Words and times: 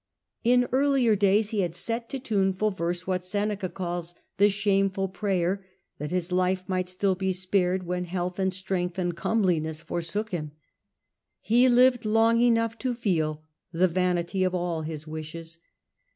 In 0.43 0.67
earlier 0.71 1.15
days 1.15 1.51
he 1.51 1.59
had 1.59 1.75
set 1.75 2.09
to 2.09 2.17
tuneful 2.17 2.71
verse 2.71 3.05
what 3.05 3.23
Seneca 3.23 3.69
calls 3.69 4.15
the 4.37 4.49
shameful 4.49 5.07
prayer, 5.07 5.63
that 5.99 6.09
his 6.09 6.31
life 6.31 6.63
might 6.67 6.89
still 6.89 7.13
be 7.13 7.31
spared 7.31 7.85
when 7.85 8.05
health 8.05 8.39
and 8.39 8.51
strength 8.51 8.97
and 8.97 9.15
comeliness 9.15 9.79
forsook 9.81 10.31
him. 10.31 10.53
He 11.39 11.69
lived 11.69 12.03
long 12.03 12.41
enough 12.41 12.79
to 12.79 12.95
feel 12.95 13.43
the 13.71 13.87
vanity 13.87 14.43
of 14.43 14.55
all 14.55 14.81
his 14.81 15.05
wishes. 15.05 15.59